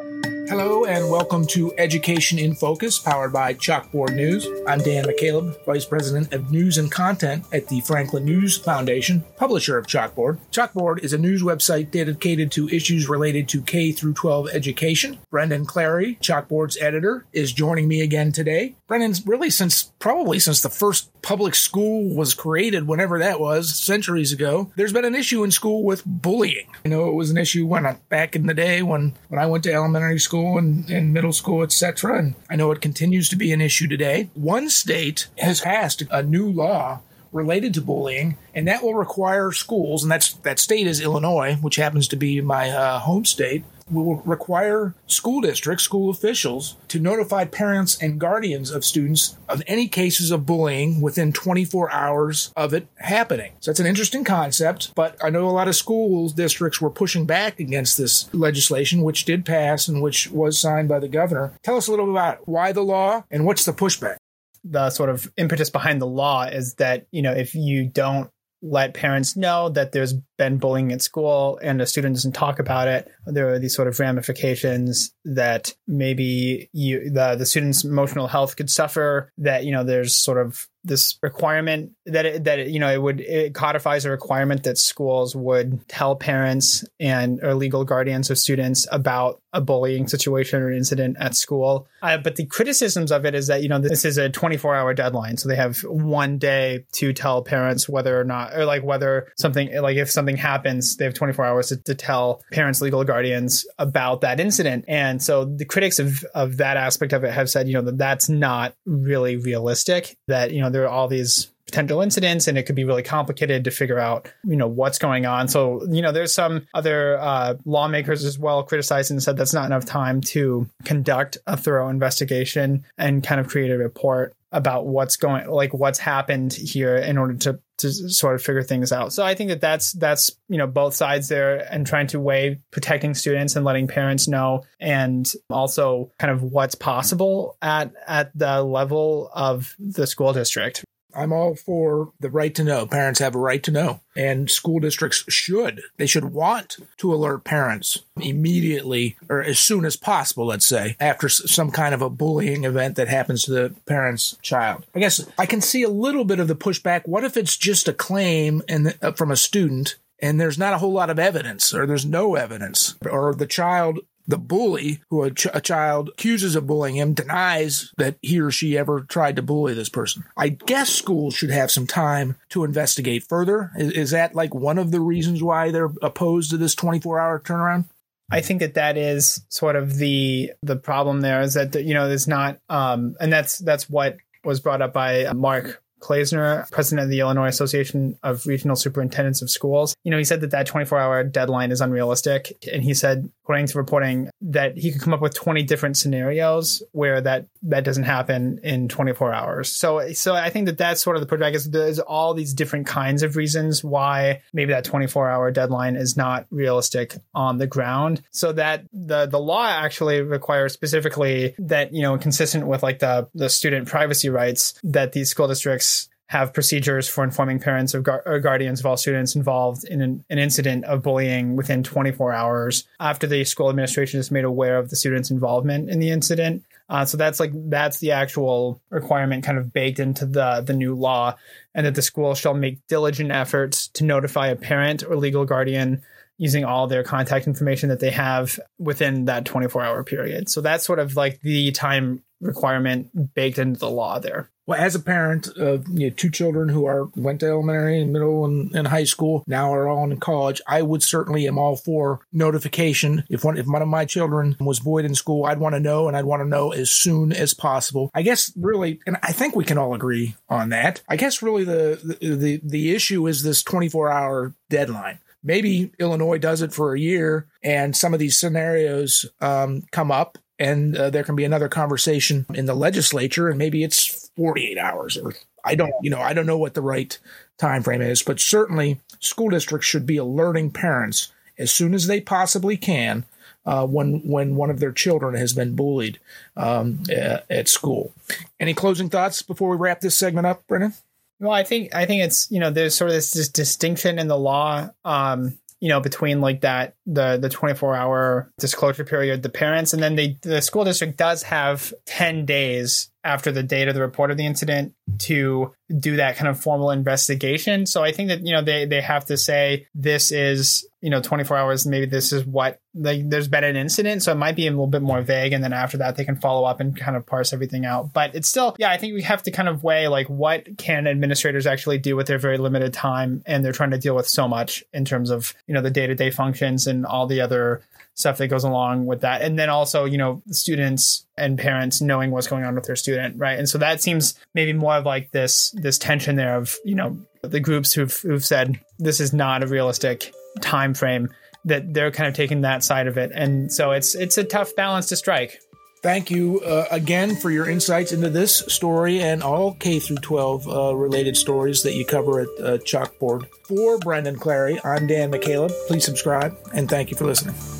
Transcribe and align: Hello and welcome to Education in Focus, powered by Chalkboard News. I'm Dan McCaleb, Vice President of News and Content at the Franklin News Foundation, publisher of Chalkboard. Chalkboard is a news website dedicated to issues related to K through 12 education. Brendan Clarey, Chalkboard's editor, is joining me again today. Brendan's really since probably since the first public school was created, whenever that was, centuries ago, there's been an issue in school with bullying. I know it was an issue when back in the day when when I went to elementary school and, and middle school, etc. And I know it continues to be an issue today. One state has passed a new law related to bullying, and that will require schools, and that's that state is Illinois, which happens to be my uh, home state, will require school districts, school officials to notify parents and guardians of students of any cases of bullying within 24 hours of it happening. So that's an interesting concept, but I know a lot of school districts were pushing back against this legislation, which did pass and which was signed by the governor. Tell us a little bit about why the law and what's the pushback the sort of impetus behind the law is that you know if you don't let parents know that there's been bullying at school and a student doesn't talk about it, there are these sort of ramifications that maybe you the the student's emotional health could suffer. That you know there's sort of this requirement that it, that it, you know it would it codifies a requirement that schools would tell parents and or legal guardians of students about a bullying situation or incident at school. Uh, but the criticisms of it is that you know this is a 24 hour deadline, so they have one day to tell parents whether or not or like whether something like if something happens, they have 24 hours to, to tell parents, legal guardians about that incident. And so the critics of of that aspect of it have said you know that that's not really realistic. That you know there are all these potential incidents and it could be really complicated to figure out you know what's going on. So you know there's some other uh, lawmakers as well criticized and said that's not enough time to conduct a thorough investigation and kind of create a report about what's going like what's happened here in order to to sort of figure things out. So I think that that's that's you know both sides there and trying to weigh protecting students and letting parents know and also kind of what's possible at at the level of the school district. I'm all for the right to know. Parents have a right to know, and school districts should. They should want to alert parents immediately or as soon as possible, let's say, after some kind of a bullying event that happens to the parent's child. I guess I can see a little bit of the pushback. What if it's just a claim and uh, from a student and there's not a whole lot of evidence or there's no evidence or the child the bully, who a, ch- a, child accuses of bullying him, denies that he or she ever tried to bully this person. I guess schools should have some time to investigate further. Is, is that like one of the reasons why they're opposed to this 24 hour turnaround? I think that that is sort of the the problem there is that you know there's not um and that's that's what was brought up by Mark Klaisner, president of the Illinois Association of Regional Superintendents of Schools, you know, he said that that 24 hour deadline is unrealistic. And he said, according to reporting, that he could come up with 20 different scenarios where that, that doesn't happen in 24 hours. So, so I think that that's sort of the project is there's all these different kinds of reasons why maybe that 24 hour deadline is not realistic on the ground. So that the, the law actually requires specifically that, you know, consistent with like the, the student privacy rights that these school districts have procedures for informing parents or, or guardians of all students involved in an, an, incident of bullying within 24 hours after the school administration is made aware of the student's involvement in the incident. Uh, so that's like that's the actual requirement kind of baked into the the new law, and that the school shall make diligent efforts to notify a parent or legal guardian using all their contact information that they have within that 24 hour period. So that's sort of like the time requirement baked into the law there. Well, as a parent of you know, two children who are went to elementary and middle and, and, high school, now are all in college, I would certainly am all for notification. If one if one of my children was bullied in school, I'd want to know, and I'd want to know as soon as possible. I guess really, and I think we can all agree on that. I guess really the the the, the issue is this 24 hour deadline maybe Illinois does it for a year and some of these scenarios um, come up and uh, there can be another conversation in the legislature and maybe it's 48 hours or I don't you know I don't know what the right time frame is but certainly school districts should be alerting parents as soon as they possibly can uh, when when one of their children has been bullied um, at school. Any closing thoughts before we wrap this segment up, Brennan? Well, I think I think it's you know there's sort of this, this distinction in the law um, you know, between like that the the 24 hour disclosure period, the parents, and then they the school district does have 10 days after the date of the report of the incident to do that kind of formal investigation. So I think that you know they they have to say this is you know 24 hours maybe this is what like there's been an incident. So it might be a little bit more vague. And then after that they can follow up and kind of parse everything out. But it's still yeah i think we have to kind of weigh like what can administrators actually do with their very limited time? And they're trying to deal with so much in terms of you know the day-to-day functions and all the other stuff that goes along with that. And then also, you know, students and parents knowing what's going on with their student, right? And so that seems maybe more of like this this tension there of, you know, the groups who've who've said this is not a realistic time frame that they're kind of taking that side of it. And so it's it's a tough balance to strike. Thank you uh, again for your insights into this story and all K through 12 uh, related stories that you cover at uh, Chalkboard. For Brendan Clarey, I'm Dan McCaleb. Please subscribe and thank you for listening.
Hello 0.00 0.79
and 1.00 1.10
welcome 1.10 1.46
to 1.46 1.72
Education 1.78 2.38
in 2.38 2.54
Focus, 2.54 2.98
powered 2.98 3.32
by 3.32 3.54
Chalkboard 3.54 4.14
News. 4.14 4.46
I'm 4.66 4.80
Dan 4.80 5.04
McCaleb, 5.04 5.64
Vice 5.64 5.86
President 5.86 6.34
of 6.34 6.50
News 6.50 6.76
and 6.76 6.92
Content 6.92 7.46
at 7.54 7.68
the 7.68 7.80
Franklin 7.80 8.26
News 8.26 8.58
Foundation, 8.58 9.24
publisher 9.36 9.78
of 9.78 9.86
Chalkboard. 9.86 10.38
Chalkboard 10.52 10.98
is 10.98 11.14
a 11.14 11.18
news 11.18 11.42
website 11.42 11.90
dedicated 11.90 12.52
to 12.52 12.68
issues 12.68 13.08
related 13.08 13.48
to 13.48 13.62
K 13.62 13.92
through 13.92 14.12
12 14.12 14.50
education. 14.52 15.18
Brendan 15.30 15.64
Clarey, 15.64 16.18
Chalkboard's 16.20 16.76
editor, 16.78 17.24
is 17.32 17.54
joining 17.54 17.88
me 17.88 18.02
again 18.02 18.30
today. 18.30 18.76
Brendan's 18.86 19.26
really 19.26 19.48
since 19.48 19.84
probably 20.00 20.38
since 20.38 20.60
the 20.60 20.68
first 20.68 21.10
public 21.22 21.54
school 21.54 22.14
was 22.14 22.34
created, 22.34 22.86
whenever 22.86 23.18
that 23.18 23.40
was, 23.40 23.74
centuries 23.78 24.32
ago, 24.32 24.70
there's 24.76 24.92
been 24.92 25.04
an 25.04 25.14
issue 25.14 25.44
in 25.44 25.50
school 25.50 25.84
with 25.84 26.04
bullying. 26.04 26.66
I 26.84 26.88
know 26.88 27.08
it 27.08 27.14
was 27.14 27.30
an 27.30 27.38
issue 27.38 27.66
when 27.66 27.98
back 28.08 28.36
in 28.36 28.46
the 28.46 28.54
day 28.54 28.82
when 28.82 29.14
when 29.28 29.40
I 29.40 29.46
went 29.46 29.64
to 29.64 29.72
elementary 29.72 30.18
school 30.18 30.58
and, 30.58 30.89
and 30.90 31.12
middle 31.12 31.32
school, 31.32 31.62
etc. 31.62 32.18
And 32.18 32.34
I 32.48 32.56
know 32.56 32.70
it 32.70 32.80
continues 32.80 33.28
to 33.30 33.36
be 33.36 33.52
an 33.52 33.60
issue 33.60 33.86
today. 33.86 34.30
One 34.34 34.68
state 34.68 35.28
has 35.38 35.60
passed 35.60 36.02
a 36.10 36.22
new 36.22 36.50
law 36.50 37.00
related 37.32 37.74
to 37.74 37.80
bullying, 37.80 38.36
and 38.54 38.66
that 38.68 38.82
will 38.82 38.94
require 38.94 39.52
schools, 39.52 40.02
and 40.02 40.10
that's 40.10 40.34
that 40.34 40.58
state 40.58 40.86
is 40.86 41.00
Illinois, 41.00 41.54
which 41.56 41.76
happens 41.76 42.08
to 42.08 42.16
be 42.16 42.40
my 42.40 42.70
uh, 42.70 42.98
home 43.00 43.24
state, 43.24 43.64
will 43.90 44.16
require 44.24 44.94
school 45.06 45.40
districts, 45.40 45.84
school 45.84 46.10
officials 46.10 46.76
to 46.88 46.98
notify 46.98 47.44
parents 47.44 48.00
and 48.00 48.20
guardians 48.20 48.70
of 48.70 48.84
students 48.84 49.36
of 49.48 49.62
any 49.66 49.88
cases 49.88 50.30
of 50.30 50.46
bullying 50.46 51.00
within 51.00 51.32
24 51.32 51.90
hours 51.90 52.52
of 52.56 52.72
it 52.72 52.86
happening. 52.96 53.52
So 53.60 53.70
that's 53.70 53.80
an 53.80 53.86
interesting 53.86 54.24
concept, 54.24 54.92
but 54.94 55.16
I 55.22 55.30
know 55.30 55.48
a 55.48 55.50
lot 55.50 55.68
of 55.68 55.76
school 55.76 56.28
districts 56.28 56.80
were 56.80 56.90
pushing 56.90 57.26
back 57.26 57.58
against 57.58 57.98
this 57.98 58.32
legislation, 58.32 59.02
which 59.02 59.24
did 59.24 59.44
pass 59.44 59.88
and 59.88 60.02
which 60.02 60.30
was 60.30 60.58
signed 60.58 60.88
by 60.88 61.00
the 61.00 61.08
governor. 61.08 61.52
Tell 61.62 61.76
us 61.76 61.88
a 61.88 61.90
little 61.90 62.06
bit 62.06 62.12
about 62.12 62.48
why 62.48 62.72
the 62.72 62.82
law 62.82 63.24
and 63.30 63.44
what's 63.44 63.64
the 63.64 63.72
pushback 63.72 64.18
the 64.64 64.90
sort 64.90 65.10
of 65.10 65.30
impetus 65.36 65.70
behind 65.70 66.00
the 66.00 66.06
law 66.06 66.44
is 66.44 66.74
that 66.74 67.06
you 67.10 67.22
know 67.22 67.32
if 67.32 67.54
you 67.54 67.86
don't 67.86 68.30
let 68.62 68.94
parents 68.94 69.36
know 69.36 69.70
that 69.70 69.92
there's 69.92 70.12
been 70.36 70.58
bullying 70.58 70.92
at 70.92 71.00
school 71.00 71.58
and 71.62 71.80
a 71.80 71.86
student 71.86 72.14
doesn't 72.14 72.32
talk 72.32 72.58
about 72.58 72.88
it, 72.88 73.10
there 73.26 73.48
are 73.48 73.58
these 73.58 73.74
sort 73.74 73.88
of 73.88 73.98
ramifications 73.98 75.14
that 75.24 75.74
maybe 75.86 76.68
you 76.72 77.10
the 77.10 77.36
the 77.36 77.46
student's 77.46 77.84
emotional 77.84 78.26
health 78.26 78.56
could 78.56 78.70
suffer. 78.70 79.32
That 79.38 79.64
you 79.64 79.72
know 79.72 79.84
there's 79.84 80.16
sort 80.16 80.38
of 80.38 80.68
this 80.84 81.18
requirement 81.22 81.92
that 82.06 82.24
it, 82.24 82.44
that 82.44 82.58
it, 82.58 82.68
you 82.68 82.78
know 82.78 82.90
it 82.90 83.00
would 83.00 83.20
it 83.20 83.54
codifies 83.54 84.04
a 84.04 84.10
requirement 84.10 84.62
that 84.64 84.78
schools 84.78 85.36
would 85.36 85.86
tell 85.88 86.16
parents 86.16 86.84
and 86.98 87.42
or 87.42 87.54
legal 87.54 87.84
guardians 87.84 88.30
of 88.30 88.38
students 88.38 88.86
about 88.90 89.40
a 89.52 89.60
bullying 89.60 90.06
situation 90.06 90.62
or 90.62 90.70
incident 90.70 91.16
at 91.18 91.34
school. 91.34 91.88
Uh, 92.02 92.16
but 92.16 92.36
the 92.36 92.46
criticisms 92.46 93.10
of 93.10 93.24
it 93.26 93.34
is 93.34 93.48
that 93.48 93.62
you 93.62 93.68
know 93.68 93.78
this 93.78 94.04
is 94.04 94.16
a 94.16 94.30
24 94.30 94.74
hour 94.74 94.94
deadline, 94.94 95.36
so 95.36 95.48
they 95.48 95.56
have 95.56 95.78
one 95.80 96.38
day 96.38 96.84
to 96.92 97.12
tell 97.12 97.42
parents 97.42 97.88
whether 97.88 98.18
or 98.18 98.24
not 98.24 98.54
or 98.54 98.64
like 98.64 98.82
whether 98.82 99.28
something 99.36 99.74
like 99.80 99.96
if 99.96 100.10
something 100.10 100.36
happens, 100.36 100.96
they 100.96 101.04
have 101.04 101.14
24 101.14 101.44
hours 101.44 101.68
to, 101.68 101.76
to 101.76 101.94
tell 101.94 102.42
parents, 102.52 102.80
legal 102.80 103.04
guardians 103.04 103.66
about 103.78 104.22
that 104.22 104.40
incident. 104.40 104.84
And 104.88 105.22
so 105.22 105.44
the 105.44 105.64
critics 105.64 105.98
of 105.98 106.24
of 106.34 106.58
that 106.58 106.76
aspect 106.76 107.12
of 107.12 107.24
it 107.24 107.32
have 107.32 107.50
said 107.50 107.68
you 107.68 107.74
know 107.74 107.82
that 107.82 107.98
that's 107.98 108.28
not 108.28 108.74
really 108.86 109.36
realistic. 109.36 110.16
That 110.28 110.52
you 110.52 110.60
know 110.60 110.69
there 110.74 110.84
are 110.84 110.88
all 110.88 111.08
these 111.08 111.50
potential 111.66 112.00
incidents 112.00 112.48
and 112.48 112.58
it 112.58 112.64
could 112.64 112.74
be 112.74 112.82
really 112.82 113.02
complicated 113.02 113.64
to 113.64 113.70
figure 113.70 113.98
out 113.98 114.30
you 114.44 114.56
know 114.56 114.66
what's 114.66 114.98
going 114.98 115.24
on. 115.24 115.48
So 115.48 115.86
you 115.88 116.02
know 116.02 116.12
there's 116.12 116.34
some 116.34 116.66
other 116.74 117.18
uh, 117.18 117.54
lawmakers 117.64 118.24
as 118.24 118.38
well 118.38 118.62
criticized 118.62 119.10
and 119.10 119.22
said 119.22 119.36
that's 119.36 119.54
not 119.54 119.66
enough 119.66 119.84
time 119.84 120.20
to 120.22 120.68
conduct 120.84 121.38
a 121.46 121.56
thorough 121.56 121.88
investigation 121.88 122.84
and 122.98 123.22
kind 123.22 123.40
of 123.40 123.48
create 123.48 123.70
a 123.70 123.78
report 123.78 124.34
about 124.52 124.86
what's 124.86 125.16
going 125.16 125.48
like 125.48 125.72
what's 125.72 125.98
happened 125.98 126.52
here 126.52 126.96
in 126.96 127.18
order 127.18 127.34
to 127.34 127.60
to 127.78 127.90
sort 127.90 128.34
of 128.34 128.42
figure 128.42 128.62
things 128.62 128.92
out. 128.92 129.12
So 129.12 129.24
I 129.24 129.34
think 129.34 129.48
that 129.48 129.60
that's 129.60 129.92
that's 129.92 130.30
you 130.48 130.58
know 130.58 130.66
both 130.66 130.94
sides 130.94 131.28
there 131.28 131.66
and 131.72 131.86
trying 131.86 132.08
to 132.08 132.20
weigh 132.20 132.60
protecting 132.70 133.14
students 133.14 133.56
and 133.56 133.64
letting 133.64 133.86
parents 133.86 134.28
know 134.28 134.64
and 134.78 135.30
also 135.48 136.12
kind 136.18 136.32
of 136.32 136.42
what's 136.42 136.74
possible 136.74 137.56
at 137.62 137.92
at 138.06 138.36
the 138.36 138.62
level 138.62 139.30
of 139.32 139.74
the 139.78 140.06
school 140.06 140.32
district. 140.32 140.84
I'm 141.14 141.32
all 141.32 141.54
for 141.54 142.12
the 142.20 142.30
right 142.30 142.54
to 142.54 142.64
know. 142.64 142.86
Parents 142.86 143.20
have 143.20 143.34
a 143.34 143.38
right 143.38 143.62
to 143.62 143.70
know, 143.70 144.00
and 144.16 144.50
school 144.50 144.80
districts 144.80 145.24
should. 145.28 145.82
They 145.96 146.06
should 146.06 146.32
want 146.32 146.76
to 146.98 147.14
alert 147.14 147.44
parents 147.44 148.00
immediately 148.20 149.16
or 149.28 149.42
as 149.42 149.58
soon 149.58 149.84
as 149.84 149.96
possible, 149.96 150.46
let's 150.46 150.66
say, 150.66 150.96
after 151.00 151.28
some 151.28 151.70
kind 151.70 151.94
of 151.94 152.02
a 152.02 152.10
bullying 152.10 152.64
event 152.64 152.96
that 152.96 153.08
happens 153.08 153.42
to 153.42 153.52
the 153.52 153.74
parent's 153.86 154.36
child. 154.42 154.86
I 154.94 155.00
guess 155.00 155.26
I 155.38 155.46
can 155.46 155.60
see 155.60 155.82
a 155.82 155.88
little 155.88 156.24
bit 156.24 156.40
of 156.40 156.48
the 156.48 156.56
pushback. 156.56 157.06
What 157.06 157.24
if 157.24 157.36
it's 157.36 157.56
just 157.56 157.88
a 157.88 157.92
claim 157.92 158.62
and 158.68 158.96
uh, 159.02 159.12
from 159.12 159.30
a 159.30 159.36
student 159.36 159.96
and 160.22 160.40
there's 160.40 160.58
not 160.58 160.74
a 160.74 160.78
whole 160.78 160.92
lot 160.92 161.10
of 161.10 161.18
evidence 161.18 161.74
or 161.74 161.86
there's 161.86 162.06
no 162.06 162.34
evidence 162.34 162.94
or 163.10 163.34
the 163.34 163.46
child 163.46 164.00
the 164.26 164.38
bully, 164.38 165.00
who 165.10 165.22
a, 165.22 165.30
ch- 165.30 165.46
a, 165.52 165.60
child 165.60 166.10
accuses 166.10 166.54
of 166.56 166.66
bullying 166.66 166.96
him, 166.96 167.14
denies 167.14 167.92
that 167.96 168.16
he 168.22 168.40
or 168.40 168.50
she 168.50 168.78
ever 168.78 169.00
tried 169.00 169.36
to 169.36 169.42
bully 169.42 169.74
this 169.74 169.88
person. 169.88 170.24
I 170.36 170.50
guess 170.50 170.90
schools 170.90 171.34
should 171.34 171.50
have 171.50 171.70
some 171.70 171.86
time 171.86 172.36
to 172.50 172.64
investigate 172.64 173.24
further. 173.28 173.70
Is, 173.76 173.92
is 173.92 174.10
that 174.12 174.34
like 174.34 174.54
one 174.54 174.78
of 174.78 174.90
the 174.90 175.00
reasons 175.00 175.42
why 175.42 175.70
they're 175.70 175.92
opposed 176.02 176.50
to 176.50 176.56
this 176.56 176.74
24 176.74 177.20
hour 177.20 177.40
turnaround? 177.40 177.86
I 178.32 178.40
think 178.40 178.60
that 178.60 178.74
that 178.74 178.96
is 178.96 179.44
sort 179.48 179.74
of 179.74 179.96
the 179.96 180.52
the 180.62 180.76
problem 180.76 181.20
there 181.20 181.40
is 181.40 181.54
that 181.54 181.74
you 181.74 181.94
know 181.94 182.06
there's 182.06 182.28
not 182.28 182.60
um 182.68 183.16
and 183.20 183.32
that's 183.32 183.58
that's 183.58 183.90
what 183.90 184.18
was 184.44 184.60
brought 184.60 184.80
up 184.80 184.92
by 184.92 185.32
Mark 185.32 185.82
Klaisner, 186.00 186.66
president 186.70 187.04
of 187.04 187.10
the 187.10 187.20
Illinois 187.20 187.46
Association 187.46 188.18
of 188.22 188.46
Regional 188.46 188.74
Superintendents 188.74 189.42
of 189.42 189.50
Schools, 189.50 189.94
you 190.02 190.10
know, 190.10 190.18
he 190.18 190.24
said 190.24 190.40
that 190.40 190.50
that 190.50 190.66
24 190.66 190.98
hour 190.98 191.22
deadline 191.22 191.70
is 191.70 191.80
unrealistic. 191.80 192.52
And 192.72 192.82
he 192.82 192.94
said, 192.94 193.30
according 193.50 193.66
to 193.66 193.78
reporting, 193.78 194.30
that 194.40 194.78
he 194.78 194.92
could 194.92 195.00
come 195.00 195.12
up 195.12 195.20
with 195.20 195.34
20 195.34 195.64
different 195.64 195.96
scenarios 195.96 196.84
where 196.92 197.20
that, 197.20 197.46
that 197.62 197.82
doesn't 197.82 198.04
happen 198.04 198.60
in 198.62 198.88
24 198.88 199.32
hours. 199.34 199.72
So, 199.72 200.12
so 200.12 200.36
I 200.36 200.50
think 200.50 200.66
that 200.66 200.78
that's 200.78 201.02
sort 201.02 201.16
of 201.16 201.20
the 201.20 201.26
project 201.26 201.56
is 201.56 201.68
there's 201.68 201.98
all 201.98 202.32
these 202.32 202.54
different 202.54 202.86
kinds 202.86 203.24
of 203.24 203.34
reasons 203.34 203.82
why 203.82 204.42
maybe 204.52 204.72
that 204.72 204.84
24 204.84 205.28
hour 205.28 205.50
deadline 205.50 205.96
is 205.96 206.16
not 206.16 206.46
realistic 206.52 207.16
on 207.34 207.58
the 207.58 207.66
ground. 207.66 208.22
So 208.30 208.52
that 208.52 208.84
the, 208.92 209.26
the 209.26 209.40
law 209.40 209.66
actually 209.66 210.20
requires 210.20 210.72
specifically 210.72 211.56
that, 211.58 211.92
you 211.92 212.02
know, 212.02 212.16
consistent 212.18 212.68
with 212.68 212.84
like 212.84 213.00
the, 213.00 213.28
the 213.34 213.50
student 213.50 213.88
privacy 213.88 214.28
rights 214.28 214.78
that 214.84 215.10
these 215.10 215.28
school 215.28 215.48
districts 215.48 216.08
have 216.30 216.54
procedures 216.54 217.08
for 217.08 217.24
informing 217.24 217.58
parents 217.58 217.92
or, 217.92 218.22
or 218.24 218.38
guardians 218.38 218.78
of 218.78 218.86
all 218.86 218.96
students 218.96 219.34
involved 219.34 219.82
in 219.82 220.00
an, 220.00 220.24
an, 220.30 220.38
incident 220.38 220.84
of 220.84 221.02
bullying 221.02 221.56
within 221.56 221.82
24 221.82 222.32
hours 222.32 222.84
after 223.00 223.26
the 223.26 223.42
school 223.42 223.68
administration 223.68 224.20
is 224.20 224.30
made 224.30 224.44
aware 224.44 224.78
of 224.78 224.90
the 224.90 224.96
student's 224.96 225.32
involvement 225.32 225.90
in 225.90 225.98
the 225.98 226.08
incident. 226.08 226.62
Uh, 226.88 227.04
so 227.04 227.16
that's 227.16 227.40
like 227.40 227.50
that's 227.68 227.98
the 227.98 228.12
actual 228.12 228.80
requirement 228.90 229.42
kind 229.42 229.58
of 229.58 229.72
baked 229.72 229.98
into 229.98 230.24
the 230.24 230.62
the 230.64 230.72
new 230.72 230.94
law, 230.94 231.34
and 231.74 231.84
that 231.84 231.96
the 231.96 232.02
school 232.02 232.34
shall 232.36 232.54
make 232.54 232.86
diligent 232.86 233.32
efforts 233.32 233.88
to 233.88 234.04
notify 234.04 234.46
a 234.46 234.56
parent 234.56 235.02
or 235.02 235.16
legal 235.16 235.44
guardian 235.44 236.00
using 236.38 236.64
all 236.64 236.86
their 236.86 237.02
contact 237.02 237.48
information 237.48 237.88
that 237.88 237.98
they 237.98 238.10
have 238.10 238.58
within 238.78 239.24
that 239.24 239.44
24 239.44 239.82
hour 239.82 240.04
period. 240.04 240.48
So 240.48 240.60
that's 240.60 240.84
sort 240.84 241.00
of 241.00 241.16
like 241.16 241.40
the 241.40 241.72
time 241.72 242.22
requirement 242.40 243.34
baked 243.34 243.58
into 243.58 243.80
the 243.80 243.90
law 243.90 244.20
there. 244.20 244.48
Well, 244.70 244.80
as 244.80 244.94
a 244.94 245.00
parent 245.00 245.48
of 245.56 245.88
you 245.88 246.08
know, 246.08 246.14
two 246.14 246.30
children 246.30 246.68
who 246.68 246.86
are 246.86 247.06
went 247.16 247.40
to 247.40 247.46
elementary 247.46 248.00
and 248.00 248.12
middle 248.12 248.44
and, 248.44 248.72
and, 248.72 248.86
high 248.86 249.02
school, 249.02 249.42
now 249.48 249.74
are 249.74 249.88
all 249.88 250.08
in 250.08 250.20
college, 250.20 250.60
I 250.64 250.80
would 250.80 251.02
certainly 251.02 251.48
am 251.48 251.58
all 251.58 251.74
for 251.74 252.20
notification. 252.32 253.24
If 253.28 253.42
one 253.42 253.58
if 253.58 253.66
one 253.66 253.82
of 253.82 253.88
my 253.88 254.04
children 254.04 254.56
was 254.60 254.78
bullied 254.78 255.06
in 255.06 255.16
school, 255.16 255.44
I'd 255.44 255.58
want 255.58 255.74
to 255.74 255.80
know, 255.80 256.06
and 256.06 256.16
I'd 256.16 256.24
want 256.24 256.42
to 256.42 256.48
know 256.48 256.70
as 256.70 256.88
soon 256.88 257.32
as 257.32 257.52
possible. 257.52 258.12
I 258.14 258.22
guess 258.22 258.52
really, 258.56 259.00
and 259.08 259.16
I 259.24 259.32
think 259.32 259.56
we 259.56 259.64
can 259.64 259.76
all 259.76 259.92
agree 259.92 260.36
on 260.48 260.68
that. 260.68 261.02
I 261.08 261.16
guess 261.16 261.42
really 261.42 261.64
the 261.64 261.98
the 262.20 262.36
the, 262.36 262.60
the 262.62 262.94
issue 262.94 263.26
is 263.26 263.42
this 263.42 263.64
24 263.64 264.12
hour 264.12 264.54
deadline 264.68 265.18
maybe 265.42 265.90
Illinois 265.98 266.36
does 266.36 266.60
it 266.60 266.70
for 266.70 266.94
a 266.94 267.00
year 267.00 267.46
and 267.62 267.96
some 267.96 268.12
of 268.12 268.20
these 268.20 268.38
scenarios 268.38 269.24
um, 269.40 269.82
come 269.90 270.12
up 270.12 270.36
and 270.58 270.94
uh, 270.96 271.08
there 271.08 271.24
can 271.24 271.34
be 271.34 271.44
another 271.44 271.68
conversation 271.68 272.44
in 272.52 272.66
the 272.66 272.74
legislature 272.74 273.48
and 273.48 273.58
maybe 273.58 273.82
it's 273.82 274.29
48 274.40 274.78
hours 274.78 275.18
or 275.18 275.34
I 275.62 275.74
don't 275.74 275.92
you 276.00 276.08
know 276.08 276.18
I 276.18 276.32
don't 276.32 276.46
know 276.46 276.56
what 276.56 276.72
the 276.72 276.80
right 276.80 277.18
time 277.58 277.82
frame 277.82 278.00
is 278.00 278.22
but 278.22 278.40
certainly 278.40 278.98
school 279.18 279.50
districts 279.50 279.86
should 279.86 280.06
be 280.06 280.16
alerting 280.16 280.70
parents 280.70 281.30
as 281.58 281.70
soon 281.70 281.92
as 281.92 282.06
they 282.06 282.22
possibly 282.22 282.78
can 282.78 283.26
uh, 283.66 283.86
when 283.86 284.22
when 284.26 284.56
one 284.56 284.70
of 284.70 284.80
their 284.80 284.92
children 284.92 285.34
has 285.34 285.52
been 285.52 285.76
bullied 285.76 286.18
um, 286.56 287.02
at 287.50 287.68
school. 287.68 288.14
Any 288.58 288.72
closing 288.72 289.10
thoughts 289.10 289.42
before 289.42 289.68
we 289.68 289.76
wrap 289.76 290.00
this 290.00 290.16
segment 290.16 290.46
up, 290.46 290.66
Brennan? 290.66 290.94
Well, 291.38 291.52
I 291.52 291.62
think 291.62 291.94
I 291.94 292.06
think 292.06 292.22
it's 292.22 292.50
you 292.50 292.60
know 292.60 292.70
there's 292.70 292.94
sort 292.94 293.10
of 293.10 293.14
this, 293.16 293.32
this 293.32 293.50
distinction 293.50 294.18
in 294.18 294.28
the 294.28 294.38
law 294.38 294.88
um, 295.04 295.58
you 295.80 295.88
know, 295.88 296.00
between 296.00 296.40
like 296.40 296.60
that 296.60 296.94
the 297.06 297.38
the 297.38 297.48
24 297.48 297.96
hour 297.96 298.52
disclosure 298.58 299.04
period, 299.04 299.42
the 299.42 299.48
parents, 299.48 299.94
and 299.94 300.02
then 300.02 300.14
they 300.14 300.36
the 300.42 300.60
school 300.60 300.84
district 300.84 301.16
does 301.16 301.42
have 301.42 301.92
10 302.04 302.44
days 302.44 303.10
after 303.22 303.52
the 303.52 303.62
date 303.62 303.88
of 303.88 303.94
the 303.94 304.00
report 304.00 304.30
of 304.30 304.36
the 304.36 304.46
incident 304.46 304.94
to 305.18 305.72
do 305.98 306.16
that 306.16 306.36
kind 306.36 306.48
of 306.48 306.60
formal 306.60 306.90
investigation. 306.90 307.84
So 307.86 308.02
I 308.02 308.12
think 308.12 308.28
that 308.28 308.46
you 308.46 308.52
know 308.52 308.62
they 308.62 308.86
they 308.86 309.00
have 309.00 309.26
to 309.26 309.36
say 309.36 309.86
this 309.94 310.32
is 310.32 310.86
you 311.02 311.10
know 311.10 311.20
24 311.20 311.56
hours 311.56 311.86
maybe 311.86 312.06
this 312.06 312.32
is 312.32 312.44
what 312.44 312.78
like 312.94 313.28
there's 313.28 313.48
been 313.48 313.64
an 313.64 313.76
incident. 313.76 314.22
So 314.22 314.32
it 314.32 314.36
might 314.36 314.56
be 314.56 314.66
a 314.66 314.70
little 314.70 314.86
bit 314.86 315.02
more 315.02 315.20
vague. 315.20 315.52
And 315.52 315.62
then 315.62 315.72
after 315.72 315.98
that 315.98 316.16
they 316.16 316.24
can 316.24 316.36
follow 316.36 316.64
up 316.64 316.80
and 316.80 316.96
kind 316.96 317.16
of 317.16 317.26
parse 317.26 317.52
everything 317.52 317.84
out. 317.84 318.12
But 318.12 318.34
it's 318.34 318.48
still 318.48 318.74
yeah 318.78 318.90
i 318.90 318.96
think 318.96 319.14
we 319.14 319.22
have 319.22 319.42
to 319.42 319.50
kind 319.50 319.68
of 319.68 319.84
weigh 319.84 320.08
like 320.08 320.28
what 320.28 320.78
can 320.78 321.06
administrators 321.06 321.66
actually 321.66 321.98
do 321.98 322.16
with 322.16 322.26
their 322.26 322.38
very 322.38 322.58
limited 322.58 322.92
time? 322.92 323.42
And 323.46 323.64
they're 323.64 323.72
trying 323.72 323.90
to 323.90 323.98
deal 323.98 324.14
with 324.14 324.28
so 324.28 324.48
much 324.48 324.84
in 324.92 325.04
terms 325.04 325.30
of 325.30 325.54
you 325.66 325.74
know 325.74 325.82
the 325.82 325.90
day-to-day 325.90 326.30
functions 326.30 326.86
and 326.86 327.04
all 327.04 327.26
the 327.26 327.40
other 327.40 327.82
stuff 328.20 328.38
that 328.38 328.48
goes 328.48 328.64
along 328.64 329.06
with 329.06 329.22
that. 329.22 329.42
And 329.42 329.58
then 329.58 329.68
also, 329.68 330.04
you 330.04 330.18
know, 330.18 330.42
students 330.50 331.26
and 331.36 331.58
parents 331.58 332.00
knowing 332.00 332.30
what's 332.30 332.46
going 332.46 332.64
on 332.64 332.74
with 332.74 332.84
their 332.84 332.96
student, 332.96 333.38
right? 333.38 333.58
And 333.58 333.68
so 333.68 333.78
that 333.78 334.02
seems 334.02 334.34
maybe 334.54 334.72
more 334.72 334.94
of 334.94 335.06
like 335.06 335.30
this 335.32 335.70
this 335.76 335.98
tension 335.98 336.36
there 336.36 336.56
of, 336.56 336.76
you 336.84 336.94
know, 336.94 337.18
the 337.42 337.60
groups 337.60 337.92
who've 337.92 338.14
who've 338.18 338.44
said 338.44 338.78
this 338.98 339.20
is 339.20 339.32
not 339.32 339.62
a 339.62 339.66
realistic 339.66 340.32
time 340.60 340.94
frame 340.94 341.28
that 341.64 341.92
they're 341.92 342.10
kind 342.10 342.28
of 342.28 342.34
taking 342.34 342.62
that 342.62 342.82
side 342.84 343.06
of 343.06 343.18
it. 343.18 343.32
And 343.34 343.72
so 343.72 343.92
it's 343.92 344.14
it's 344.14 344.38
a 344.38 344.44
tough 344.44 344.74
balance 344.76 345.08
to 345.08 345.16
strike. 345.16 345.60
Thank 346.02 346.30
you 346.30 346.60
uh, 346.60 346.86
again 346.90 347.36
for 347.36 347.50
your 347.50 347.68
insights 347.68 348.12
into 348.12 348.30
this 348.30 348.58
story 348.68 349.20
and 349.20 349.42
all 349.42 349.74
K 349.74 349.98
through 349.98 350.16
12 350.16 350.68
uh, 350.68 350.96
related 350.96 351.36
stories 351.36 351.82
that 351.82 351.94
you 351.94 352.06
cover 352.06 352.40
at 352.40 352.48
uh, 352.58 352.78
Chalkboard. 352.78 353.46
For 353.64 353.98
Brendan 353.98 354.36
Clarey, 354.36 354.80
I'm 354.82 355.06
Dan 355.06 355.30
McCaleb. 355.30 355.72
Please 355.88 356.04
subscribe 356.04 356.56
and 356.72 356.88
thank 356.88 357.10
you 357.10 357.18
for 357.18 357.26
listening. 357.26 357.79